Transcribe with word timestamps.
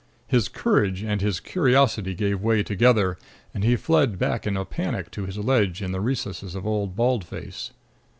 His 0.25 0.47
courage 0.49 1.03
and 1.03 1.21
his 1.21 1.39
curiosity 1.39 2.15
gave 2.15 2.41
way 2.41 2.63
together, 2.63 3.19
and 3.53 3.63
he 3.63 3.75
fled 3.75 4.17
back 4.17 4.47
in 4.47 4.57
a 4.57 4.65
panic 4.65 5.11
to 5.11 5.27
his 5.27 5.37
ledge 5.37 5.79
in 5.83 5.91
the 5.91 6.01
recesses 6.01 6.55
of 6.55 6.65
Old 6.65 6.95
Bald 6.95 7.23
Face. 7.23 7.69